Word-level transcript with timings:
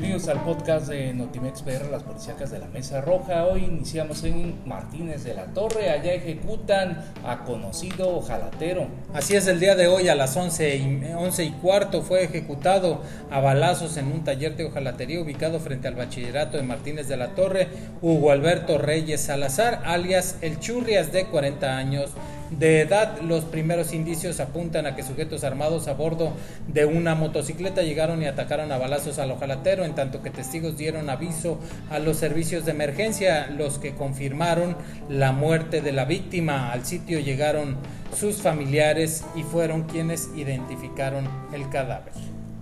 Bienvenidos 0.00 0.28
al 0.28 0.44
podcast 0.44 0.86
de 0.86 1.12
Notimex 1.12 1.62
PR, 1.62 1.90
las 1.90 2.04
policíacas 2.04 2.52
de 2.52 2.60
la 2.60 2.68
Mesa 2.68 3.00
Roja. 3.00 3.44
Hoy 3.46 3.64
iniciamos 3.64 4.22
en 4.22 4.54
Martínez 4.64 5.24
de 5.24 5.34
la 5.34 5.46
Torre. 5.46 5.90
Allá 5.90 6.14
ejecutan 6.14 7.04
a 7.24 7.42
conocido 7.42 8.16
ojalatero. 8.16 8.86
Así 9.12 9.34
es, 9.34 9.48
el 9.48 9.58
día 9.58 9.74
de 9.74 9.88
hoy 9.88 10.08
a 10.08 10.14
las 10.14 10.36
11 10.36 10.76
y, 10.76 11.12
11 11.16 11.44
y 11.46 11.50
cuarto 11.50 12.02
fue 12.02 12.22
ejecutado 12.22 13.02
a 13.28 13.40
balazos 13.40 13.96
en 13.96 14.12
un 14.12 14.22
taller 14.22 14.54
de 14.54 14.66
ojalatería 14.66 15.20
ubicado 15.20 15.58
frente 15.58 15.88
al 15.88 15.96
bachillerato 15.96 16.58
de 16.58 16.62
Martínez 16.62 17.08
de 17.08 17.16
la 17.16 17.34
Torre, 17.34 17.66
Hugo 18.00 18.30
Alberto 18.30 18.78
Reyes 18.78 19.22
Salazar, 19.22 19.82
alias 19.84 20.36
El 20.42 20.60
Churrias, 20.60 21.10
de 21.10 21.26
40 21.26 21.76
años 21.76 22.12
de 22.50 22.80
edad. 22.80 23.20
Los 23.20 23.44
primeros 23.44 23.92
indicios 23.92 24.40
apuntan 24.40 24.86
a 24.86 24.94
que 24.94 25.02
sujetos 25.02 25.44
armados 25.44 25.88
a 25.88 25.94
bordo 25.94 26.32
de 26.66 26.84
una 26.84 27.14
motocicleta 27.14 27.82
llegaron 27.82 28.22
y 28.22 28.26
atacaron 28.26 28.72
a 28.72 28.78
balazos 28.78 29.18
al 29.18 29.30
ojalatero, 29.30 29.84
en 29.84 29.94
tanto 29.94 30.22
que 30.22 30.30
testigos 30.30 30.76
dieron 30.76 31.10
aviso 31.10 31.58
a 31.90 31.98
los 31.98 32.16
servicios 32.16 32.64
de 32.64 32.72
emergencia, 32.72 33.48
los 33.48 33.78
que 33.78 33.94
confirmaron 33.94 34.76
la 35.08 35.32
muerte 35.32 35.80
de 35.80 35.92
la 35.92 36.04
víctima. 36.04 36.72
Al 36.72 36.84
sitio 36.84 37.20
llegaron 37.20 37.76
sus 38.16 38.36
familiares 38.36 39.24
y 39.34 39.42
fueron 39.42 39.84
quienes 39.84 40.30
identificaron 40.34 41.28
el 41.52 41.68
cadáver. 41.68 42.12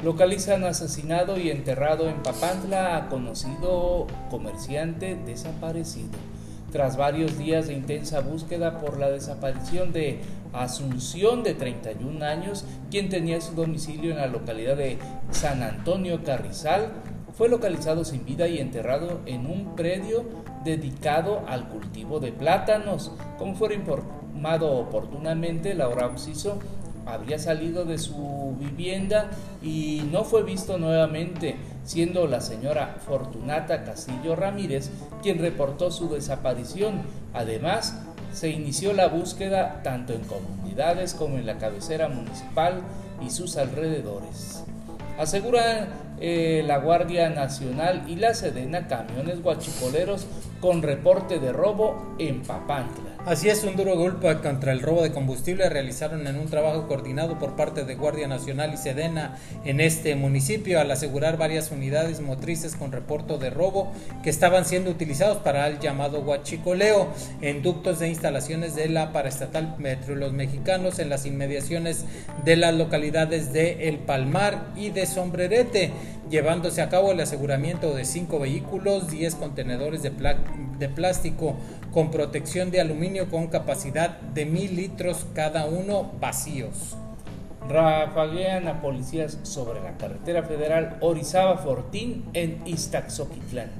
Localizan 0.05 0.65
asesinado 0.65 1.39
y 1.39 1.51
enterrado 1.51 2.09
en 2.11 2.23
Papantla 2.23 2.97
a 2.97 3.09
conocido 3.09 4.07
comerciante 4.31 5.17
desaparecido 5.25 6.36
tras 6.77 6.99
varios 6.99 7.39
días 7.39 7.69
de 7.69 7.73
intensa 7.73 8.21
búsqueda 8.21 8.81
por 8.81 8.99
la 8.99 9.09
desaparición 9.09 9.95
de 9.95 10.19
Asunción 10.53 11.43
de 11.43 11.55
31 11.55 12.23
años, 12.23 12.67
quien 12.91 13.09
tenía 13.09 13.41
su 13.41 13.55
domicilio 13.55 14.11
en 14.11 14.19
la 14.19 14.27
localidad 14.27 14.77
de 14.77 14.99
San 15.31 15.63
Antonio 15.63 16.23
Carrizal, 16.23 16.93
fue 17.33 17.49
localizado 17.49 18.05
sin 18.05 18.27
vida 18.27 18.47
y 18.47 18.59
enterrado 18.59 19.23
en 19.25 19.47
un 19.47 19.75
predio 19.75 20.27
dedicado 20.65 21.45
al 21.49 21.67
cultivo 21.67 22.21
de 22.21 22.33
plátanos. 22.33 23.11
Como 23.39 23.55
fuera 23.55 23.75
informado 23.75 24.73
oportunamente, 24.73 25.73
Laura 25.73 26.09
Oxiso 26.09 26.59
habría 27.07 27.39
salido 27.39 27.87
de 27.87 27.97
su 27.97 28.55
vivienda 28.61 29.31
y 29.63 30.03
no 30.13 30.25
fue 30.25 30.43
visto 30.43 30.77
nuevamente, 30.77 31.57
siendo 31.87 32.27
la 32.27 32.43
señora 32.43 32.97
Fortunata 33.07 33.85
Castillo 33.85 34.37
Ramírez 34.37 34.91
quien 35.23 35.39
reportó 35.39 35.91
su 35.91 36.11
desaparición. 36.11 37.03
Además, 37.33 37.97
se 38.33 38.51
inició 38.51 38.93
la 38.93 39.09
búsqueda 39.09 39.81
tanto 39.83 40.13
en 40.13 40.21
comunidades 40.23 41.15
como 41.15 41.39
en 41.39 41.47
la 41.47 41.57
cabecera 41.57 42.09
municipal 42.09 42.83
y 43.25 43.31
sus 43.31 43.57
alrededores. 43.57 44.65
Asegura 45.19 45.89
eh, 46.21 46.63
la 46.67 46.79
Guardia 46.79 47.31
Nacional 47.31 48.05
y 48.07 48.17
la 48.17 48.35
Sedena 48.35 48.87
camiones 48.89 49.43
guachicoleros 49.43 50.27
con 50.61 50.83
reporte 50.83 51.39
de 51.39 51.53
robo 51.53 52.15
en 52.19 52.43
Papantla. 52.43 53.16
Así 53.27 53.49
es, 53.49 53.65
un 53.65 53.75
duro 53.75 53.97
golpe 53.97 54.33
contra 54.37 54.71
el 54.71 54.81
robo 54.81 55.03
de 55.03 55.11
combustible 55.11 55.69
realizaron 55.69 56.29
en 56.29 56.37
un 56.37 56.47
trabajo 56.47 56.87
coordinado 56.87 57.41
por 57.41 57.57
parte 57.57 57.83
de 57.83 57.97
Guardia 57.97 58.29
Nacional 58.29 58.73
y 58.73 58.77
Sedena 58.77 59.37
en 59.65 59.81
este 59.81 60.15
municipio 60.15 60.79
al 60.79 60.93
asegurar 60.93 61.37
varias 61.37 61.73
unidades 61.73 62.21
motrices 62.21 62.77
con 62.77 62.93
reporte 62.93 63.37
de 63.39 63.51
robo 63.51 63.91
que 64.23 64.31
estaban 64.31 64.65
siendo 64.65 64.93
utilizados 64.93 65.39
para 65.39 65.67
el 65.67 65.81
llamado 65.81 66.21
huachicoleo 66.21 67.09
en 67.41 67.63
ductos 67.63 67.99
de 67.99 68.11
instalaciones 68.11 68.77
de 68.77 68.89
la 68.91 69.13
paraestatal 69.13 69.75
Los 70.07 70.33
Mexicanos 70.33 71.01
en 71.01 71.09
las 71.09 71.27
inmediaciones 71.27 72.05
de 72.45 72.55
las 72.55 72.75
localidades 72.75 73.53
de 73.53 73.89
El 73.89 73.99
Palmar 73.99 74.69
y 74.77 74.91
de 74.91 75.05
Sombrerete, 75.05 75.91
llevándose 76.31 76.81
a 76.81 76.89
cabo 76.89 77.11
el 77.11 77.19
aseguramiento 77.19 77.93
de 77.93 78.05
cinco 78.05 78.39
vehículos, 78.39 79.11
10 79.11 79.35
contenedores 79.35 80.05
de, 80.05 80.13
de 80.79 80.89
plástico 80.89 81.57
con 81.93 82.11
protección 82.11 82.71
de 82.71 82.81
aluminio 82.81 83.29
con 83.31 83.49
capacidad 83.49 84.19
de 84.21 84.47
mil 84.47 84.77
litros 84.77 85.27
cada 85.35 85.67
uno 85.67 86.13
vacíos. 86.21 86.97
Rafaguean 87.69 88.69
a 88.69 88.81
policías 88.81 89.39
sobre 89.43 89.81
la 89.81 89.97
carretera 89.97 90.43
federal 90.45 90.99
Orizaba-Fortín 91.01 92.25
en 92.33 92.61
Iztaxoquitlán. 92.65 93.71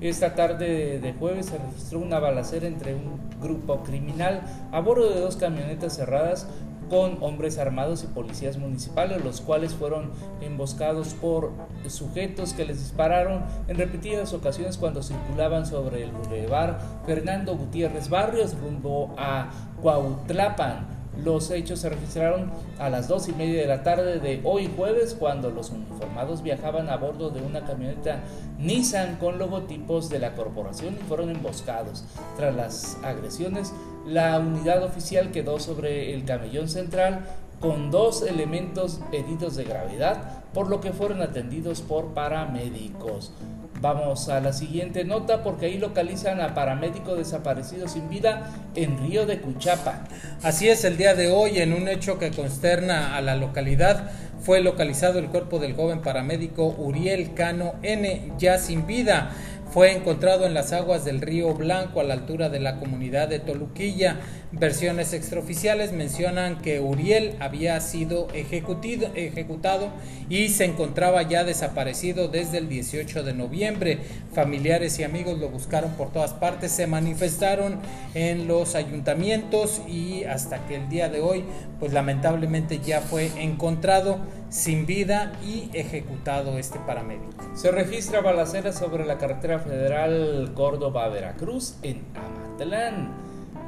Esta 0.00 0.34
tarde 0.34 0.98
de 0.98 1.12
jueves 1.12 1.46
se 1.46 1.58
registró 1.58 2.00
una 2.00 2.18
balacera 2.18 2.66
entre 2.66 2.94
un 2.94 3.20
grupo 3.40 3.84
criminal 3.84 4.42
a 4.72 4.80
bordo 4.80 5.08
de 5.10 5.20
dos 5.20 5.36
camionetas 5.36 5.94
cerradas 5.94 6.48
con 6.88 7.18
hombres 7.22 7.58
armados 7.58 8.04
y 8.04 8.06
policías 8.06 8.56
municipales, 8.56 9.24
los 9.24 9.40
cuales 9.40 9.74
fueron 9.74 10.10
emboscados 10.40 11.14
por 11.14 11.50
sujetos 11.88 12.52
que 12.52 12.64
les 12.64 12.78
dispararon 12.78 13.42
en 13.68 13.76
repetidas 13.76 14.32
ocasiones 14.32 14.76
cuando 14.76 15.02
circulaban 15.02 15.66
sobre 15.66 16.04
el 16.04 16.12
bulevar 16.12 16.80
Fernando 17.06 17.56
Gutiérrez 17.56 18.08
Barrios 18.08 18.58
rumbo 18.58 19.14
a 19.16 19.50
Cuautlapan. 19.80 21.02
Los 21.22 21.50
hechos 21.50 21.80
se 21.80 21.90
registraron 21.90 22.50
a 22.78 22.88
las 22.88 23.06
dos 23.06 23.28
y 23.28 23.32
media 23.32 23.60
de 23.60 23.66
la 23.66 23.82
tarde 23.82 24.18
de 24.18 24.40
hoy 24.44 24.70
jueves 24.74 25.14
cuando 25.18 25.50
los 25.50 25.68
uniformados 25.68 26.42
viajaban 26.42 26.88
a 26.88 26.96
bordo 26.96 27.28
de 27.28 27.42
una 27.42 27.66
camioneta 27.66 28.20
Nissan 28.58 29.16
con 29.16 29.38
logotipos 29.38 30.08
de 30.08 30.18
la 30.18 30.34
corporación 30.34 30.94
y 30.94 31.02
fueron 31.02 31.28
emboscados. 31.28 32.04
Tras 32.36 32.54
las 32.54 32.96
agresiones, 33.02 33.74
la 34.06 34.38
unidad 34.38 34.82
oficial 34.82 35.30
quedó 35.30 35.58
sobre 35.58 36.14
el 36.14 36.24
camellón 36.24 36.68
central 36.68 37.20
con 37.60 37.90
dos 37.90 38.22
elementos 38.22 39.00
heridos 39.12 39.54
de 39.56 39.64
gravedad, 39.64 40.42
por 40.52 40.68
lo 40.68 40.80
que 40.80 40.92
fueron 40.92 41.22
atendidos 41.22 41.80
por 41.80 42.12
paramédicos. 42.12 43.32
Vamos 43.80 44.28
a 44.28 44.40
la 44.40 44.52
siguiente 44.52 45.04
nota 45.04 45.42
porque 45.42 45.66
ahí 45.66 45.78
localizan 45.78 46.40
a 46.40 46.54
paramédico 46.54 47.16
desaparecido 47.16 47.88
sin 47.88 48.08
vida 48.08 48.50
en 48.76 48.98
Río 48.98 49.26
de 49.26 49.40
Cuchapa. 49.40 50.04
Así 50.42 50.68
es, 50.68 50.84
el 50.84 50.96
día 50.96 51.14
de 51.14 51.30
hoy 51.32 51.58
en 51.58 51.72
un 51.72 51.88
hecho 51.88 52.18
que 52.18 52.30
consterna 52.30 53.16
a 53.16 53.20
la 53.20 53.34
localidad 53.34 54.10
fue 54.40 54.60
localizado 54.60 55.18
el 55.18 55.26
cuerpo 55.26 55.58
del 55.58 55.74
joven 55.74 56.00
paramédico 56.00 56.66
Uriel 56.66 57.34
Cano 57.34 57.74
N 57.82 58.32
ya 58.38 58.58
sin 58.58 58.86
vida 58.86 59.30
fue 59.72 59.92
encontrado 59.92 60.44
en 60.44 60.52
las 60.52 60.72
aguas 60.74 61.06
del 61.06 61.22
río 61.22 61.54
Blanco 61.54 62.00
a 62.00 62.04
la 62.04 62.12
altura 62.12 62.50
de 62.50 62.60
la 62.60 62.78
comunidad 62.78 63.28
de 63.28 63.38
Toluquilla. 63.38 64.20
Versiones 64.52 65.14
extraoficiales 65.14 65.92
mencionan 65.92 66.60
que 66.60 66.78
Uriel 66.78 67.36
había 67.40 67.80
sido 67.80 68.28
ejecutado 68.34 69.88
y 70.28 70.50
se 70.50 70.66
encontraba 70.66 71.22
ya 71.22 71.44
desaparecido 71.44 72.28
desde 72.28 72.58
el 72.58 72.68
18 72.68 73.22
de 73.22 73.32
noviembre. 73.32 73.98
Familiares 74.34 74.98
y 74.98 75.04
amigos 75.04 75.38
lo 75.38 75.48
buscaron 75.48 75.92
por 75.92 76.12
todas 76.12 76.34
partes, 76.34 76.70
se 76.70 76.86
manifestaron 76.86 77.80
en 78.12 78.46
los 78.46 78.74
ayuntamientos 78.74 79.80
y 79.88 80.24
hasta 80.24 80.66
que 80.66 80.76
el 80.76 80.90
día 80.90 81.08
de 81.08 81.20
hoy, 81.22 81.44
pues 81.80 81.94
lamentablemente 81.94 82.78
ya 82.78 83.00
fue 83.00 83.30
encontrado 83.42 84.18
sin 84.52 84.84
vida 84.84 85.32
y 85.42 85.70
ejecutado 85.72 86.58
este 86.58 86.78
paramédico. 86.80 87.42
Se 87.54 87.70
registra 87.70 88.20
balacera 88.20 88.72
sobre 88.72 89.06
la 89.06 89.16
carretera 89.16 89.58
federal 89.58 90.52
Córdoba-Veracruz 90.54 91.76
en 91.82 92.02
Amatlán. 92.14 93.12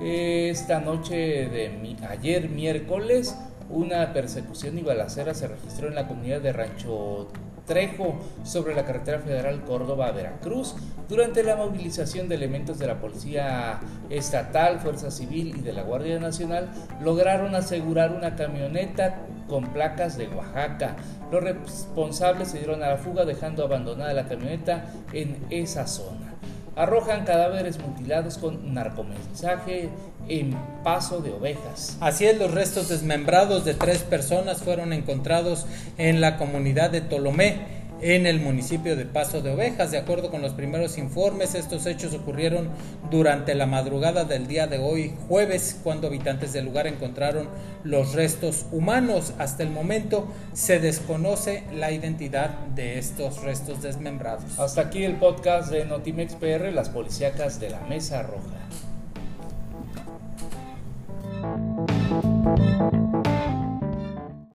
Esta 0.02 0.80
noche 0.80 1.16
de 1.48 1.96
ayer 2.06 2.50
miércoles, 2.50 3.34
una 3.70 4.12
persecución 4.12 4.78
y 4.78 4.82
balacera 4.82 5.32
se 5.32 5.48
registró 5.48 5.88
en 5.88 5.94
la 5.94 6.06
comunidad 6.06 6.42
de 6.42 6.52
Rancho 6.52 7.28
Trejo 7.66 8.18
sobre 8.44 8.74
la 8.74 8.84
carretera 8.84 9.20
federal 9.20 9.64
Córdoba-Veracruz 9.64 10.76
durante 11.08 11.42
la 11.42 11.56
movilización 11.56 12.28
de 12.28 12.34
elementos 12.34 12.78
de 12.78 12.86
la 12.86 13.00
Policía 13.00 13.80
Estatal, 14.10 14.80
Fuerza 14.80 15.10
Civil 15.10 15.54
y 15.56 15.60
de 15.60 15.72
la 15.72 15.82
Guardia 15.82 16.18
Nacional 16.18 16.70
lograron 17.02 17.54
asegurar 17.54 18.12
una 18.12 18.36
camioneta 18.36 19.20
con 19.48 19.72
placas 19.72 20.16
de 20.16 20.28
Oaxaca. 20.28 20.96
Los 21.30 21.42
responsables 21.42 22.48
se 22.48 22.58
dieron 22.58 22.82
a 22.82 22.88
la 22.88 22.96
fuga 22.96 23.24
dejando 23.24 23.64
abandonada 23.64 24.12
la 24.12 24.28
camioneta 24.28 24.86
en 25.12 25.44
esa 25.50 25.86
zona 25.86 26.33
arrojan 26.76 27.24
cadáveres 27.24 27.78
mutilados 27.78 28.38
con 28.38 28.74
narcomensaje 28.74 29.90
en 30.28 30.56
paso 30.82 31.20
de 31.20 31.32
ovejas. 31.32 31.96
Así 32.00 32.26
es, 32.26 32.38
los 32.38 32.50
restos 32.50 32.88
desmembrados 32.88 33.64
de 33.64 33.74
tres 33.74 33.98
personas 34.02 34.62
fueron 34.62 34.92
encontrados 34.92 35.66
en 35.98 36.20
la 36.20 36.36
comunidad 36.36 36.90
de 36.90 37.00
Tolomé 37.00 37.83
en 38.04 38.26
el 38.26 38.38
municipio 38.38 38.96
de 38.96 39.06
Paso 39.06 39.40
de 39.40 39.50
Ovejas. 39.50 39.90
De 39.90 39.96
acuerdo 39.96 40.30
con 40.30 40.42
los 40.42 40.52
primeros 40.52 40.98
informes, 40.98 41.54
estos 41.54 41.86
hechos 41.86 42.12
ocurrieron 42.12 42.68
durante 43.10 43.54
la 43.54 43.64
madrugada 43.64 44.24
del 44.24 44.46
día 44.46 44.66
de 44.66 44.78
hoy, 44.78 45.14
jueves, 45.26 45.80
cuando 45.82 46.08
habitantes 46.08 46.52
del 46.52 46.66
lugar 46.66 46.86
encontraron 46.86 47.48
los 47.82 48.12
restos 48.12 48.66
humanos. 48.72 49.32
Hasta 49.38 49.62
el 49.62 49.70
momento 49.70 50.28
se 50.52 50.80
desconoce 50.80 51.64
la 51.72 51.92
identidad 51.92 52.50
de 52.74 52.98
estos 52.98 53.42
restos 53.42 53.80
desmembrados. 53.80 54.58
Hasta 54.58 54.82
aquí 54.82 55.02
el 55.04 55.16
podcast 55.16 55.70
de 55.70 55.86
Notimex 55.86 56.34
PR, 56.34 56.72
las 56.74 56.90
policíacas 56.90 57.58
de 57.58 57.70
la 57.70 57.80
Mesa 57.80 58.22
Roja. 58.22 58.63